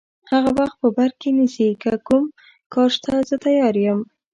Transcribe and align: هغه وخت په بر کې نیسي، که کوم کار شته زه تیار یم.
هغه 0.31 0.51
وخت 0.59 0.75
په 0.81 0.89
بر 0.97 1.11
کې 1.19 1.29
نیسي، 1.37 1.69
که 1.81 1.91
کوم 2.07 2.23
کار 2.73 2.89
شته 2.95 3.11
زه 3.29 3.35
تیار 3.45 3.75
یم. 3.85 3.99